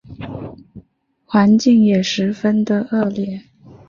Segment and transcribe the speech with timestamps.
[1.27, 3.43] 环境也十分的恶劣